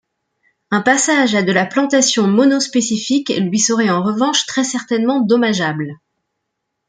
Un 0.71 0.81
passage 0.81 1.35
à 1.35 1.43
de 1.43 1.51
la 1.51 1.63
plantation 1.63 2.25
monospécifique 2.25 3.31
lui 3.37 3.59
serait 3.59 3.91
en 3.91 4.01
revanche 4.01 4.47
très 4.47 4.63
certainement 4.63 5.19
dommageable. 5.21 5.99